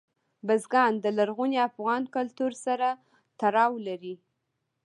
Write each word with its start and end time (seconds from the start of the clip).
بزګان 0.47 0.93
د 1.03 1.05
لرغوني 1.17 1.59
افغان 1.69 2.03
کلتور 2.15 2.51
سره 2.65 2.87
تړاو 3.39 3.71
لري. 3.87 4.15